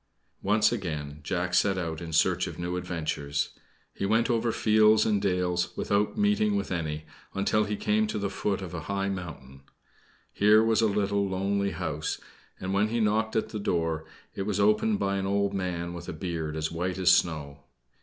[0.41, 3.49] Once again, Jack set out in search of new adventures.
[3.93, 8.31] He went over fields and dales without meeting with any, until he came to the
[8.31, 9.61] foot of a high mountain.
[10.33, 12.19] Here was a little, lonely house;
[12.59, 16.09] and when he knocked at the door it was opened by an old man with
[16.09, 17.59] a beard as white as snow.